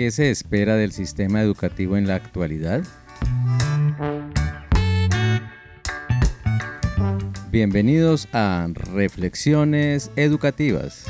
¿Qué 0.00 0.10
se 0.10 0.30
espera 0.30 0.76
del 0.76 0.92
sistema 0.92 1.42
educativo 1.42 1.98
en 1.98 2.06
la 2.06 2.14
actualidad? 2.14 2.82
Bienvenidos 7.50 8.26
a 8.32 8.66
Reflexiones 8.72 10.10
Educativas, 10.16 11.04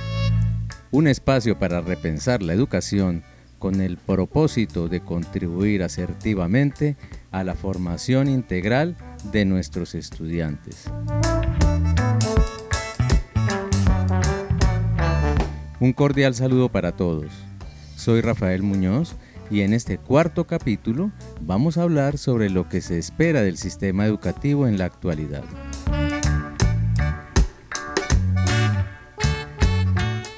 un 0.91 1.07
espacio 1.07 1.57
para 1.57 1.81
repensar 1.81 2.43
la 2.43 2.53
educación 2.53 3.23
con 3.61 3.81
el 3.81 3.97
propósito 3.97 4.89
de 4.89 4.99
contribuir 4.99 5.85
asertivamente 5.85 6.97
a 7.31 7.45
la 7.45 7.55
formación 7.55 8.27
integral 8.27 8.97
de 9.31 9.45
nuestros 9.45 9.95
estudiantes. 9.95 10.87
Un 15.79 15.93
cordial 15.93 16.35
saludo 16.35 16.69
para 16.71 16.91
todos. 16.91 17.50
Soy 18.01 18.23
Rafael 18.23 18.63
Muñoz 18.63 19.15
y 19.51 19.61
en 19.61 19.75
este 19.75 19.99
cuarto 19.99 20.47
capítulo 20.47 21.13
vamos 21.43 21.77
a 21.77 21.83
hablar 21.83 22.17
sobre 22.17 22.49
lo 22.49 22.67
que 22.67 22.81
se 22.81 22.97
espera 22.97 23.43
del 23.43 23.59
sistema 23.59 24.07
educativo 24.07 24.67
en 24.67 24.79
la 24.79 24.87
actualidad. 24.87 25.45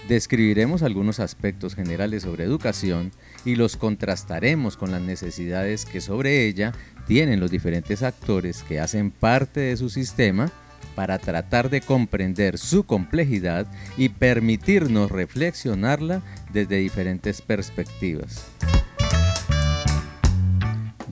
Describiremos 0.09 0.83
algunos 0.83 1.21
aspectos 1.21 1.77
generales 1.77 2.25
sobre 2.25 2.43
educación 2.43 3.13
y 3.45 3.55
los 3.55 3.77
contrastaremos 3.77 4.77
con 4.77 4.91
las 4.91 5.01
necesidades 5.01 5.85
que 5.85 6.01
sobre 6.01 6.49
ella 6.49 6.73
tienen 7.07 7.39
los 7.39 7.53
diferentes 7.53 8.03
actores 8.03 8.65
que 8.65 8.81
hacen 8.81 9.13
parte 9.13 9.61
de 9.61 9.77
su 9.77 9.89
sistema 9.89 10.51
para 10.95 11.19
tratar 11.19 11.71
de 11.71 11.81
comprender 11.81 12.59
su 12.59 12.85
complejidad 12.85 13.67
y 13.97 14.11
permitirnos 14.11 15.11
reflexionarla 15.11 16.23
desde 16.53 16.77
diferentes 16.77 17.43
perspectivas. 17.43 18.47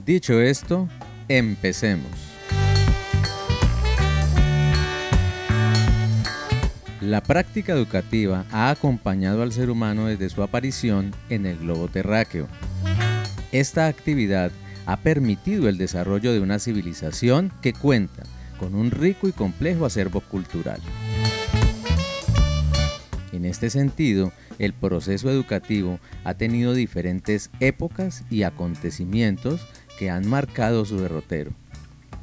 Dicho 0.05 0.41
esto, 0.41 0.87
empecemos. 1.27 2.31
La 7.01 7.21
práctica 7.21 7.73
educativa 7.73 8.45
ha 8.51 8.69
acompañado 8.69 9.41
al 9.41 9.51
ser 9.51 9.71
humano 9.71 10.05
desde 10.05 10.29
su 10.29 10.43
aparición 10.43 11.15
en 11.29 11.47
el 11.47 11.57
globo 11.57 11.87
terráqueo. 11.87 12.47
Esta 13.51 13.87
actividad 13.87 14.51
ha 14.85 14.97
permitido 14.97 15.67
el 15.67 15.77
desarrollo 15.77 16.31
de 16.31 16.39
una 16.39 16.59
civilización 16.59 17.51
que 17.61 17.73
cuenta 17.73 18.23
con 18.61 18.75
un 18.75 18.91
rico 18.91 19.27
y 19.27 19.31
complejo 19.31 19.87
acervo 19.87 20.21
cultural. 20.21 20.79
En 23.31 23.43
este 23.45 23.71
sentido, 23.71 24.31
el 24.59 24.73
proceso 24.73 25.31
educativo 25.31 25.99
ha 26.23 26.35
tenido 26.35 26.75
diferentes 26.75 27.49
épocas 27.59 28.23
y 28.29 28.43
acontecimientos 28.43 29.67
que 29.97 30.11
han 30.11 30.29
marcado 30.29 30.85
su 30.85 30.99
derrotero. 30.99 31.51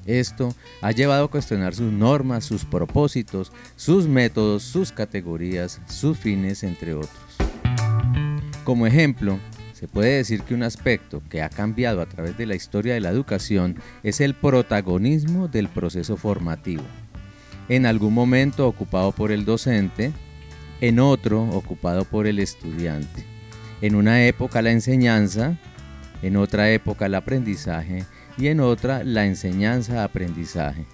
Esto 0.06 0.54
ha 0.80 0.92
llevado 0.92 1.24
a 1.24 1.30
cuestionar 1.30 1.74
sus 1.74 1.92
normas, 1.92 2.44
sus 2.44 2.64
propósitos, 2.64 3.50
sus 3.74 4.06
métodos, 4.06 4.62
sus 4.62 4.92
categorías, 4.92 5.80
sus 5.88 6.18
fines, 6.18 6.62
entre 6.62 6.94
otros. 6.94 7.10
Como 8.62 8.86
ejemplo, 8.86 9.40
se 9.78 9.86
puede 9.86 10.16
decir 10.16 10.42
que 10.42 10.54
un 10.54 10.64
aspecto 10.64 11.22
que 11.30 11.40
ha 11.40 11.48
cambiado 11.48 12.00
a 12.00 12.06
través 12.06 12.36
de 12.36 12.46
la 12.46 12.56
historia 12.56 12.94
de 12.94 13.00
la 13.00 13.10
educación 13.10 13.76
es 14.02 14.20
el 14.20 14.34
protagonismo 14.34 15.46
del 15.46 15.68
proceso 15.68 16.16
formativo. 16.16 16.82
En 17.68 17.86
algún 17.86 18.12
momento 18.12 18.66
ocupado 18.66 19.12
por 19.12 19.30
el 19.30 19.44
docente, 19.44 20.10
en 20.80 20.98
otro 20.98 21.44
ocupado 21.44 22.04
por 22.04 22.26
el 22.26 22.40
estudiante. 22.40 23.24
En 23.80 23.94
una 23.94 24.24
época 24.24 24.62
la 24.62 24.72
enseñanza, 24.72 25.56
en 26.22 26.36
otra 26.36 26.72
época 26.72 27.06
el 27.06 27.14
aprendizaje 27.14 28.04
y 28.36 28.48
en 28.48 28.58
otra 28.58 29.04
la 29.04 29.26
enseñanza-aprendizaje. 29.26 30.86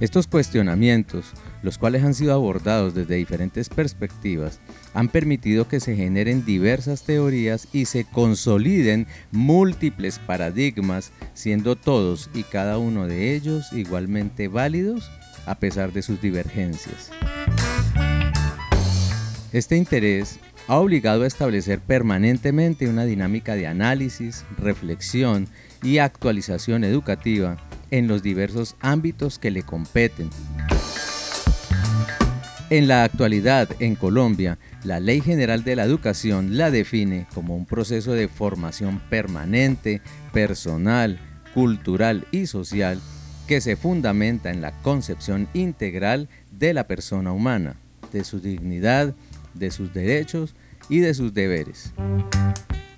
Estos 0.00 0.26
cuestionamientos, 0.26 1.32
los 1.62 1.78
cuales 1.78 2.04
han 2.04 2.14
sido 2.14 2.34
abordados 2.34 2.94
desde 2.94 3.16
diferentes 3.16 3.68
perspectivas, 3.68 4.60
han 4.94 5.08
permitido 5.08 5.68
que 5.68 5.80
se 5.80 5.96
generen 5.96 6.44
diversas 6.44 7.02
teorías 7.02 7.68
y 7.72 7.84
se 7.84 8.04
consoliden 8.04 9.06
múltiples 9.30 10.18
paradigmas, 10.18 11.12
siendo 11.34 11.76
todos 11.76 12.30
y 12.34 12.42
cada 12.44 12.78
uno 12.78 13.06
de 13.06 13.34
ellos 13.34 13.72
igualmente 13.72 14.48
válidos 14.48 15.10
a 15.46 15.56
pesar 15.56 15.92
de 15.92 16.02
sus 16.02 16.20
divergencias. 16.20 17.10
Este 19.52 19.76
interés 19.76 20.38
ha 20.68 20.78
obligado 20.78 21.24
a 21.24 21.26
establecer 21.26 21.80
permanentemente 21.80 22.88
una 22.88 23.04
dinámica 23.04 23.56
de 23.56 23.66
análisis, 23.66 24.44
reflexión 24.56 25.48
y 25.82 25.98
actualización 25.98 26.84
educativa 26.84 27.56
en 27.90 28.06
los 28.06 28.22
diversos 28.22 28.76
ámbitos 28.80 29.40
que 29.40 29.50
le 29.50 29.62
competen. 29.62 30.30
En 32.70 32.86
la 32.86 33.02
actualidad, 33.02 33.68
en 33.80 33.96
Colombia, 33.96 34.56
la 34.84 35.00
Ley 35.00 35.20
General 35.20 35.64
de 35.64 35.74
la 35.74 35.82
Educación 35.82 36.56
la 36.56 36.70
define 36.70 37.26
como 37.34 37.56
un 37.56 37.66
proceso 37.66 38.12
de 38.12 38.28
formación 38.28 39.00
permanente, 39.10 40.00
personal, 40.32 41.18
cultural 41.52 42.28
y 42.30 42.46
social 42.46 43.00
que 43.48 43.60
se 43.60 43.74
fundamenta 43.74 44.50
en 44.50 44.60
la 44.60 44.70
concepción 44.82 45.48
integral 45.52 46.28
de 46.52 46.72
la 46.72 46.86
persona 46.86 47.32
humana, 47.32 47.74
de 48.12 48.22
su 48.22 48.38
dignidad, 48.38 49.16
de 49.54 49.72
sus 49.72 49.92
derechos 49.92 50.54
y 50.88 51.00
de 51.00 51.12
sus 51.12 51.34
deberes. 51.34 51.92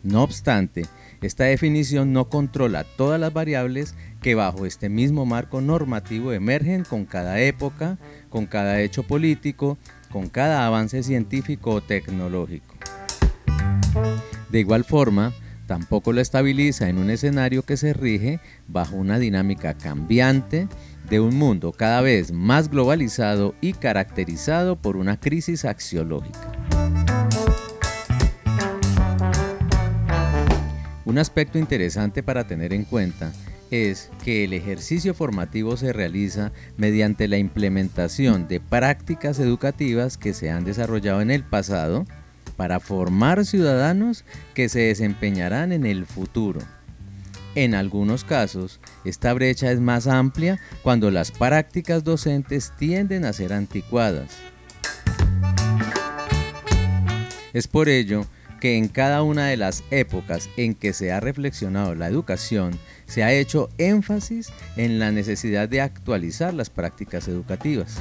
No 0.03 0.23
obstante, 0.25 0.87
esta 1.21 1.45
definición 1.45 2.13
no 2.13 2.29
controla 2.29 2.85
todas 2.97 3.21
las 3.21 3.33
variables 3.33 3.95
que 4.21 4.35
bajo 4.35 4.67
este 4.67 4.89
mismo 4.89 5.27
marco 5.27 5.61
normativo 5.61 6.33
emergen 6.33 6.83
con 6.83 7.05
cada 7.05 7.41
época, 7.41 7.99
con 8.29 8.47
cada 8.47 8.81
hecho 8.81 9.05
político, 9.05 9.79
con 10.11 10.29
cada 10.29 10.67
avance 10.67 11.05
científico 11.05 11.71
o 11.71 11.81
tecnológico. 11.83 12.75
De 14.51 14.61
igual 14.61 14.85
forma, 14.85 15.33
tampoco 15.67 16.13
lo 16.13 16.21
estabiliza 16.21 16.89
en 16.89 16.99
un 16.99 17.09
escenario 17.09 17.63
que 17.63 17.77
se 17.77 17.93
rige 17.93 18.41
bajo 18.67 18.97
una 18.97 19.19
dinámica 19.19 19.75
cambiante 19.75 20.67
de 21.09 21.21
un 21.21 21.37
mundo 21.37 21.73
cada 21.73 22.01
vez 22.01 22.33
más 22.33 22.71
globalizado 22.71 23.55
y 23.61 23.73
caracterizado 23.73 24.77
por 24.77 24.97
una 24.97 25.19
crisis 25.19 25.65
axiológica. 25.65 26.62
Un 31.13 31.19
aspecto 31.19 31.59
interesante 31.59 32.23
para 32.23 32.47
tener 32.47 32.73
en 32.73 32.85
cuenta 32.85 33.35
es 33.71 34.09
que 34.25 34.45
el 34.45 34.55
ejercicio 34.55 35.13
formativo 35.13 35.77
se 35.77 35.93
realiza 35.93 36.53
mediante 36.79 37.29
la 37.29 37.37
implementación 37.37 38.49
de 38.49 38.61
prácticas 38.61 39.39
educativas 39.39 40.17
que 40.17 40.33
se 40.33 40.51
han 40.51 40.65
desarrollado 40.65 41.21
en 41.21 41.31
el 41.31 41.45
pasado 41.45 42.07
para 42.57 42.81
formar 42.81 43.45
ciudadanos 43.45 44.25
que 44.55 44.71
se 44.71 44.79
desempeñarán 44.79 45.73
en 45.73 45.85
el 45.85 46.07
futuro. 46.07 46.61
En 47.57 47.75
algunos 47.75 48.25
casos, 48.25 48.81
esta 49.05 49.35
brecha 49.35 49.71
es 49.71 49.81
más 49.81 50.07
amplia 50.07 50.61
cuando 50.83 51.11
las 51.11 51.31
prácticas 51.31 52.05
docentes 52.05 52.73
tienden 52.79 53.27
a 53.27 53.35
ser 53.35 53.53
anticuadas. 53.53 54.39
Es 57.53 57.69
por 57.69 57.91
ello 57.91 58.25
que 58.63 58.77
en 58.77 58.87
cada 58.87 59.25
una 59.25 59.49
de 59.49 59.57
las 59.57 59.83
épocas 59.91 60.49
en 60.57 60.75
que 60.75 60.93
se 60.93 61.11
ha 61.11 61.19
reflexionado 61.19 61.97
la 61.97 62.07
educación, 62.07 62.79
se 63.07 63.25
ha 63.25 63.33
hecho 63.33 63.69
énfasis 63.77 64.53
en 64.77 65.01
la 65.01 65.11
necesidad 65.11 65.69
de 65.69 65.81
actualizar 65.81 66.55
las 66.55 66.71
prácticas 66.71 67.27
educativas. 67.27 67.99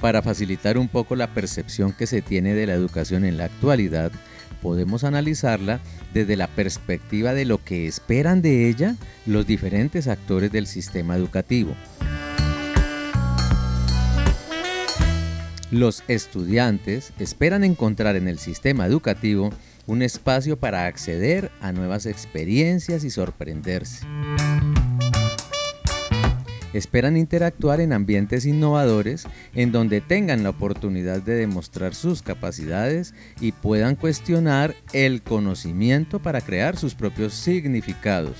Para 0.00 0.22
facilitar 0.22 0.78
un 0.78 0.86
poco 0.86 1.16
la 1.16 1.34
percepción 1.34 1.92
que 1.92 2.06
se 2.06 2.22
tiene 2.22 2.54
de 2.54 2.68
la 2.68 2.74
educación 2.74 3.24
en 3.24 3.36
la 3.36 3.46
actualidad, 3.46 4.12
podemos 4.62 5.02
analizarla 5.02 5.80
desde 6.14 6.36
la 6.36 6.46
perspectiva 6.46 7.34
de 7.34 7.46
lo 7.46 7.64
que 7.64 7.88
esperan 7.88 8.42
de 8.42 8.68
ella 8.68 8.94
los 9.26 9.44
diferentes 9.44 10.06
actores 10.06 10.52
del 10.52 10.68
sistema 10.68 11.16
educativo. 11.16 11.74
Los 15.72 16.04
estudiantes 16.06 17.12
esperan 17.18 17.64
encontrar 17.64 18.14
en 18.14 18.28
el 18.28 18.38
sistema 18.38 18.86
educativo 18.86 19.50
un 19.86 20.02
espacio 20.02 20.56
para 20.56 20.86
acceder 20.86 21.50
a 21.60 21.72
nuevas 21.72 22.06
experiencias 22.06 23.02
y 23.02 23.10
sorprenderse. 23.10 24.06
Esperan 26.72 27.16
interactuar 27.16 27.80
en 27.80 27.92
ambientes 27.92 28.46
innovadores 28.46 29.26
en 29.54 29.72
donde 29.72 30.00
tengan 30.00 30.44
la 30.44 30.50
oportunidad 30.50 31.22
de 31.22 31.34
demostrar 31.34 31.94
sus 31.94 32.22
capacidades 32.22 33.14
y 33.40 33.52
puedan 33.52 33.96
cuestionar 33.96 34.74
el 34.92 35.22
conocimiento 35.22 36.20
para 36.20 36.42
crear 36.42 36.76
sus 36.76 36.94
propios 36.94 37.34
significados. 37.34 38.36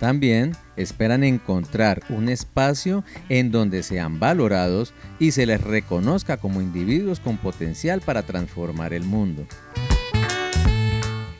También 0.00 0.52
esperan 0.76 1.22
encontrar 1.24 2.02
un 2.08 2.30
espacio 2.30 3.04
en 3.28 3.50
donde 3.50 3.82
sean 3.82 4.18
valorados 4.18 4.94
y 5.18 5.32
se 5.32 5.44
les 5.44 5.60
reconozca 5.60 6.38
como 6.38 6.62
individuos 6.62 7.20
con 7.20 7.36
potencial 7.36 8.00
para 8.00 8.22
transformar 8.22 8.94
el 8.94 9.04
mundo. 9.04 9.46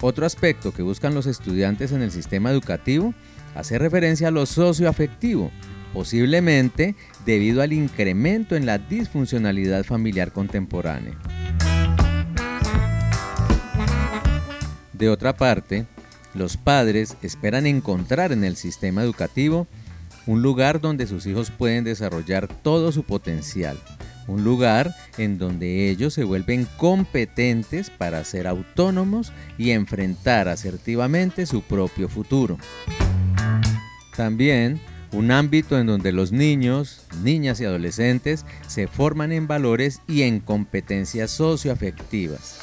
Otro 0.03 0.27
aspecto 0.27 0.73
que 0.73 0.83
buscan 0.83 1.15
los 1.15 1.27
estudiantes 1.27 1.93
en 1.93 2.03
el 2.03 2.11
sistema 2.11 2.51
educativo 2.51 3.15
hace 3.55 3.79
referencia 3.79 4.29
a 4.29 4.31
lo 4.31 4.45
socioafectivo, 4.45 5.51
posiblemente 5.95 6.95
debido 7.25 7.63
al 7.63 7.73
incremento 7.73 8.56
en 8.56 8.67
la 8.67 8.77
disfuncionalidad 8.77 9.85
familiar 9.85 10.33
contemporánea. 10.33 11.19
De 14.93 15.09
otra 15.09 15.35
parte, 15.35 15.87
los 16.35 16.56
padres 16.56 17.17
esperan 17.23 17.67
encontrar 17.67 18.32
en 18.32 18.44
el 18.44 18.56
sistema 18.56 19.03
educativo 19.03 19.67
un 20.27 20.43
lugar 20.43 20.81
donde 20.81 21.06
sus 21.06 21.27
hijos 21.27 21.50
pueden 21.50 21.85
desarrollar 21.85 22.47
todo 22.47 22.93
su 22.93 23.03
potencial, 23.03 23.79
un 24.29 24.44
lugar 24.44 24.94
en 25.19 25.38
donde 25.38 25.91
ellos 25.91 26.15
se 26.15 26.25
vuelven 26.25 26.67
competentes 26.77 27.91
para 27.91 28.23
ser 28.25 28.47
autónomos 28.47 29.32
y 29.59 29.71
enfrentar 29.71 30.49
asertivamente 30.49 31.47
su 31.47 31.62
propio 31.62 32.09
futuro. 32.09 32.59
También 34.17 34.81
un 35.12 35.31
ámbito 35.32 35.79
en 35.79 35.87
donde 35.87 36.12
los 36.12 36.31
niños, 36.31 37.03
niñas 37.23 37.61
y 37.61 37.65
adolescentes 37.65 38.47
se 38.67 38.87
forman 38.87 39.32
en 39.32 39.49
valores 39.49 40.00
y 40.06 40.23
en 40.23 40.38
competencias 40.41 41.32
socioafectivas. 41.32 42.59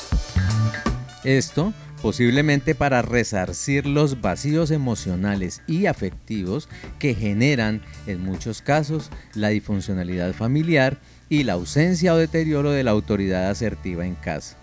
Esto 1.24 1.74
posiblemente 2.02 2.76
para 2.76 3.02
resarcir 3.02 3.86
los 3.86 4.22
vacíos 4.22 4.72
emocionales 4.72 5.62
y 5.68 5.88
afectivos 5.88 6.70
que 7.00 7.16
generan 7.16 7.82
en 8.06 8.22
muchos 8.22 8.62
casos 8.62 9.10
la 9.34 9.50
disfuncionalidad 9.50 10.34
familiar 10.34 10.98
y 11.30 11.44
la 11.44 11.54
ausencia 11.54 12.14
o 12.14 12.18
deterioro 12.18 12.72
de 12.72 12.84
la 12.84 12.92
autoridad 12.92 13.50
asertiva 13.50 14.06
en 14.06 14.16
casa. 14.16 14.58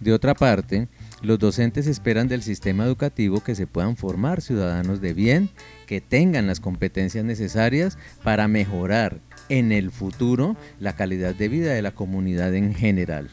De 0.00 0.12
otra 0.12 0.34
parte, 0.34 0.86
los 1.22 1.38
docentes 1.38 1.86
esperan 1.86 2.28
del 2.28 2.42
sistema 2.42 2.84
educativo 2.84 3.40
que 3.40 3.54
se 3.54 3.66
puedan 3.66 3.96
formar 3.96 4.42
ciudadanos 4.42 5.00
de 5.00 5.14
bien, 5.14 5.48
que 5.86 6.00
tengan 6.00 6.46
las 6.46 6.60
competencias 6.60 7.24
necesarias 7.24 7.98
para 8.22 8.48
mejorar 8.48 9.20
en 9.48 9.72
el 9.72 9.90
futuro 9.90 10.56
la 10.78 10.94
calidad 10.94 11.34
de 11.34 11.48
vida 11.48 11.72
de 11.72 11.82
la 11.82 11.92
comunidad 11.92 12.54
en 12.54 12.74
general. 12.74 13.30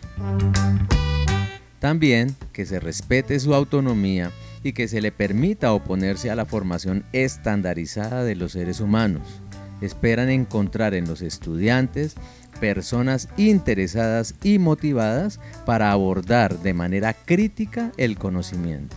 También 1.79 2.35
que 2.53 2.65
se 2.65 2.79
respete 2.79 3.39
su 3.39 3.53
autonomía 3.53 4.31
y 4.63 4.71
que 4.71 4.87
se 4.87 5.01
le 5.01 5.11
permita 5.11 5.73
oponerse 5.73 6.31
a 6.31 6.35
la 6.35 6.45
formación 6.45 7.03
estandarizada 7.11 8.23
de 8.23 8.35
los 8.35 8.53
seres 8.53 8.79
humanos. 8.79 9.41
Esperan 9.83 10.29
encontrar 10.29 10.93
en 10.93 11.07
los 11.07 11.21
estudiantes 11.21 12.15
personas 12.61 13.27
interesadas 13.35 14.33
y 14.41 14.57
motivadas 14.57 15.41
para 15.65 15.91
abordar 15.91 16.57
de 16.59 16.73
manera 16.73 17.13
crítica 17.13 17.91
el 17.97 18.17
conocimiento. 18.17 18.95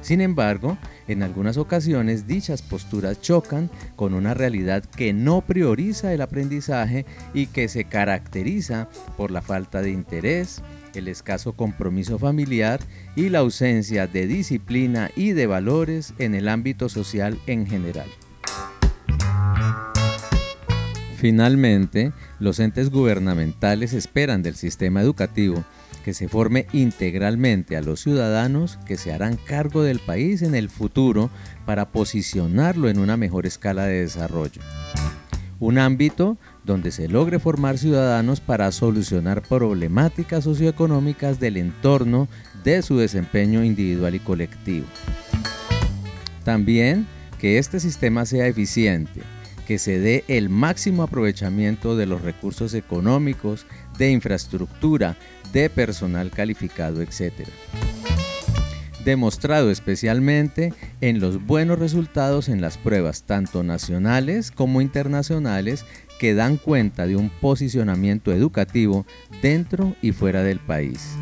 Sin 0.00 0.22
embargo, 0.22 0.78
en 1.08 1.22
algunas 1.22 1.58
ocasiones 1.58 2.26
dichas 2.26 2.62
posturas 2.62 3.20
chocan 3.20 3.70
con 3.96 4.14
una 4.14 4.32
realidad 4.32 4.82
que 4.84 5.12
no 5.12 5.42
prioriza 5.42 6.14
el 6.14 6.22
aprendizaje 6.22 7.04
y 7.34 7.46
que 7.46 7.68
se 7.68 7.84
caracteriza 7.84 8.88
por 9.18 9.30
la 9.30 9.42
falta 9.42 9.82
de 9.82 9.90
interés, 9.90 10.62
el 10.94 11.08
escaso 11.08 11.52
compromiso 11.54 12.18
familiar 12.18 12.80
y 13.14 13.28
la 13.28 13.40
ausencia 13.40 14.06
de 14.06 14.26
disciplina 14.26 15.10
y 15.16 15.32
de 15.32 15.46
valores 15.46 16.14
en 16.18 16.34
el 16.34 16.48
ámbito 16.48 16.88
social 16.88 17.38
en 17.46 17.66
general. 17.66 18.08
Finalmente, 21.24 22.12
los 22.38 22.60
entes 22.60 22.90
gubernamentales 22.90 23.94
esperan 23.94 24.42
del 24.42 24.56
sistema 24.56 25.00
educativo 25.00 25.64
que 26.04 26.12
se 26.12 26.28
forme 26.28 26.66
integralmente 26.74 27.78
a 27.78 27.80
los 27.80 28.00
ciudadanos 28.00 28.78
que 28.84 28.98
se 28.98 29.10
harán 29.10 29.38
cargo 29.38 29.82
del 29.82 30.00
país 30.00 30.42
en 30.42 30.54
el 30.54 30.68
futuro 30.68 31.30
para 31.64 31.92
posicionarlo 31.92 32.90
en 32.90 32.98
una 32.98 33.16
mejor 33.16 33.46
escala 33.46 33.86
de 33.86 34.00
desarrollo. 34.00 34.60
Un 35.60 35.78
ámbito 35.78 36.36
donde 36.62 36.90
se 36.90 37.08
logre 37.08 37.38
formar 37.38 37.78
ciudadanos 37.78 38.42
para 38.42 38.70
solucionar 38.70 39.40
problemáticas 39.40 40.44
socioeconómicas 40.44 41.40
del 41.40 41.56
entorno 41.56 42.28
de 42.64 42.82
su 42.82 42.98
desempeño 42.98 43.64
individual 43.64 44.14
y 44.14 44.18
colectivo. 44.18 44.84
También 46.44 47.06
que 47.38 47.56
este 47.56 47.80
sistema 47.80 48.26
sea 48.26 48.46
eficiente, 48.46 49.22
que 49.66 49.78
se 49.78 49.98
dé 49.98 50.24
el 50.28 50.48
máximo 50.48 51.02
aprovechamiento 51.02 51.96
de 51.96 52.06
los 52.06 52.22
recursos 52.22 52.74
económicos, 52.74 53.66
de 53.98 54.10
infraestructura, 54.10 55.16
de 55.52 55.70
personal 55.70 56.30
calificado, 56.30 57.02
etc. 57.02 57.48
Demostrado 59.04 59.70
especialmente 59.70 60.72
en 61.00 61.20
los 61.20 61.44
buenos 61.44 61.78
resultados 61.78 62.48
en 62.48 62.60
las 62.60 62.78
pruebas 62.78 63.24
tanto 63.24 63.62
nacionales 63.62 64.50
como 64.50 64.80
internacionales 64.80 65.84
que 66.18 66.34
dan 66.34 66.56
cuenta 66.56 67.06
de 67.06 67.16
un 67.16 67.28
posicionamiento 67.28 68.32
educativo 68.32 69.04
dentro 69.42 69.94
y 70.00 70.12
fuera 70.12 70.42
del 70.42 70.58
país. 70.58 71.16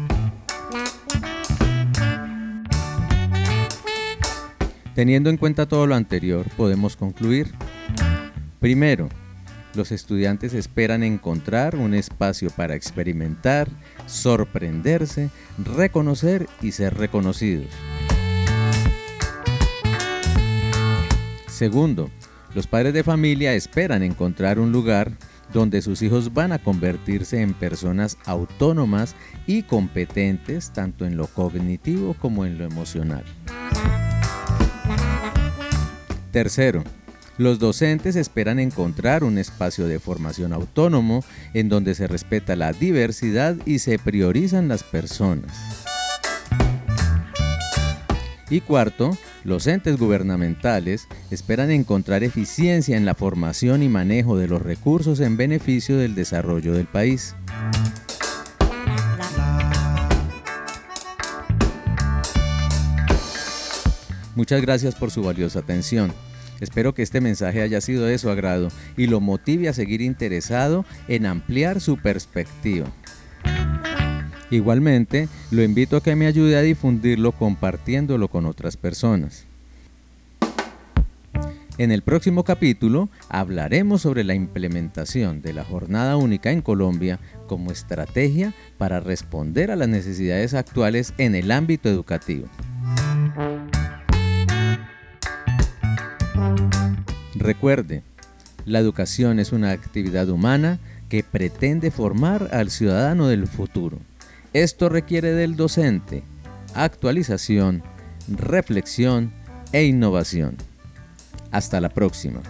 Teniendo 4.94 5.30
en 5.30 5.38
cuenta 5.38 5.66
todo 5.66 5.86
lo 5.86 5.94
anterior, 5.94 6.46
podemos 6.56 6.96
concluir 6.96 7.52
Primero, 8.62 9.08
los 9.74 9.90
estudiantes 9.90 10.54
esperan 10.54 11.02
encontrar 11.02 11.74
un 11.74 11.94
espacio 11.94 12.48
para 12.50 12.76
experimentar, 12.76 13.68
sorprenderse, 14.06 15.30
reconocer 15.58 16.46
y 16.60 16.70
ser 16.70 16.94
reconocidos. 16.94 17.66
Segundo, 21.48 22.08
los 22.54 22.68
padres 22.68 22.94
de 22.94 23.02
familia 23.02 23.52
esperan 23.54 24.04
encontrar 24.04 24.60
un 24.60 24.70
lugar 24.70 25.10
donde 25.52 25.82
sus 25.82 26.00
hijos 26.00 26.32
van 26.32 26.52
a 26.52 26.60
convertirse 26.60 27.42
en 27.42 27.54
personas 27.54 28.16
autónomas 28.26 29.16
y 29.44 29.64
competentes 29.64 30.72
tanto 30.72 31.04
en 31.04 31.16
lo 31.16 31.26
cognitivo 31.26 32.14
como 32.14 32.46
en 32.46 32.58
lo 32.58 32.64
emocional. 32.64 33.24
Tercero, 36.30 36.84
los 37.42 37.58
docentes 37.58 38.16
esperan 38.16 38.58
encontrar 38.58 39.24
un 39.24 39.36
espacio 39.36 39.86
de 39.86 39.98
formación 39.98 40.52
autónomo 40.52 41.24
en 41.52 41.68
donde 41.68 41.94
se 41.94 42.06
respeta 42.06 42.56
la 42.56 42.72
diversidad 42.72 43.56
y 43.66 43.80
se 43.80 43.98
priorizan 43.98 44.68
las 44.68 44.82
personas. 44.82 45.84
Y 48.48 48.60
cuarto, 48.60 49.16
los 49.44 49.66
entes 49.66 49.96
gubernamentales 49.96 51.08
esperan 51.30 51.70
encontrar 51.70 52.22
eficiencia 52.22 52.96
en 52.96 53.06
la 53.06 53.14
formación 53.14 53.82
y 53.82 53.88
manejo 53.88 54.36
de 54.36 54.46
los 54.46 54.60
recursos 54.60 55.20
en 55.20 55.36
beneficio 55.36 55.96
del 55.96 56.14
desarrollo 56.14 56.74
del 56.74 56.86
país. 56.86 57.34
Muchas 64.34 64.62
gracias 64.62 64.94
por 64.94 65.10
su 65.10 65.22
valiosa 65.22 65.58
atención. 65.58 66.12
Espero 66.62 66.94
que 66.94 67.02
este 67.02 67.20
mensaje 67.20 67.60
haya 67.60 67.80
sido 67.80 68.06
de 68.06 68.16
su 68.18 68.30
agrado 68.30 68.68
y 68.96 69.08
lo 69.08 69.20
motive 69.20 69.68
a 69.68 69.72
seguir 69.72 70.00
interesado 70.00 70.84
en 71.08 71.26
ampliar 71.26 71.80
su 71.80 71.96
perspectiva. 71.96 72.86
Igualmente, 74.48 75.28
lo 75.50 75.64
invito 75.64 75.96
a 75.96 76.02
que 76.04 76.14
me 76.14 76.28
ayude 76.28 76.56
a 76.56 76.62
difundirlo 76.62 77.32
compartiéndolo 77.32 78.28
con 78.28 78.46
otras 78.46 78.76
personas. 78.76 79.44
En 81.78 81.90
el 81.90 82.02
próximo 82.02 82.44
capítulo 82.44 83.08
hablaremos 83.28 84.02
sobre 84.02 84.22
la 84.22 84.34
implementación 84.34 85.42
de 85.42 85.54
la 85.54 85.64
jornada 85.64 86.16
única 86.16 86.52
en 86.52 86.62
Colombia 86.62 87.18
como 87.48 87.72
estrategia 87.72 88.54
para 88.78 89.00
responder 89.00 89.72
a 89.72 89.76
las 89.76 89.88
necesidades 89.88 90.54
actuales 90.54 91.12
en 91.18 91.34
el 91.34 91.50
ámbito 91.50 91.88
educativo. 91.88 92.46
Recuerde, 97.42 98.04
la 98.66 98.78
educación 98.78 99.40
es 99.40 99.50
una 99.50 99.72
actividad 99.72 100.28
humana 100.28 100.78
que 101.08 101.24
pretende 101.24 101.90
formar 101.90 102.50
al 102.52 102.70
ciudadano 102.70 103.26
del 103.26 103.48
futuro. 103.48 103.98
Esto 104.52 104.88
requiere 104.88 105.32
del 105.32 105.56
docente 105.56 106.22
actualización, 106.74 107.82
reflexión 108.28 109.32
e 109.72 109.82
innovación. 109.84 110.56
Hasta 111.50 111.80
la 111.80 111.88
próxima. 111.88 112.40